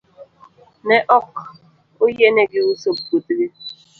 [0.87, 1.29] Ne ok
[2.05, 3.47] oyienegi uso puothgi.